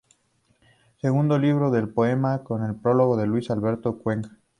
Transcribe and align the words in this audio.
Segundo 0.99 1.37
libro 1.37 1.69
de 1.69 1.85
poemas, 1.85 2.41
con 2.41 2.81
prólogo 2.81 3.17
de 3.17 3.27
Luis 3.27 3.51
Alberto 3.51 3.91
de 3.91 4.01
Cuenca. 4.01 4.31